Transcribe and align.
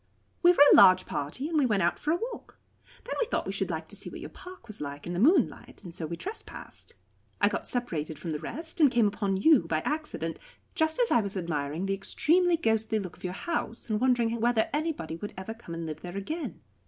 "We 0.41 0.51
were 0.51 0.63
a 0.73 0.75
large 0.75 1.05
party, 1.05 1.47
and 1.47 1.59
we 1.59 1.67
went 1.67 1.83
out 1.83 1.99
for 1.99 2.09
a 2.11 2.15
walk. 2.17 2.57
Then 3.03 3.13
we 3.19 3.27
thought 3.27 3.45
we 3.45 3.51
should 3.51 3.69
like 3.69 3.87
to 3.89 3.95
see 3.95 4.09
what 4.09 4.19
your 4.19 4.31
park 4.31 4.65
was 4.65 4.81
like 4.81 5.05
in 5.05 5.13
the 5.13 5.19
moonlight, 5.19 5.83
and 5.83 5.93
so 5.93 6.07
we 6.07 6.17
trespassed. 6.17 6.95
I 7.39 7.47
got 7.47 7.69
separated 7.69 8.17
from 8.17 8.31
the 8.31 8.39
rest, 8.39 8.81
and 8.81 8.89
came 8.89 9.05
upon 9.05 9.37
you 9.37 9.67
by 9.67 9.81
accident, 9.81 10.39
just 10.73 10.99
as 10.99 11.11
I 11.11 11.21
was 11.21 11.37
admiring 11.37 11.85
the 11.85 11.93
extremely 11.93 12.57
ghostly 12.57 12.97
look 12.97 13.15
of 13.15 13.23
your 13.23 13.33
house, 13.33 13.91
and 13.91 14.01
wondering 14.01 14.41
whether 14.41 14.71
anybody 14.73 15.17
would 15.17 15.35
ever 15.37 15.53
come 15.53 15.75
and 15.75 15.85
live 15.85 16.01
there 16.01 16.17
again. 16.17 16.61